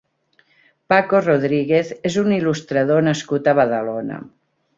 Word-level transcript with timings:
Paco 0.93 1.21
Rodriguez 1.25 1.91
és 2.11 2.17
un 2.23 2.33
il·lustrador 2.39 3.07
nascut 3.11 3.53
a 3.53 3.55
Badalona. 3.61 4.21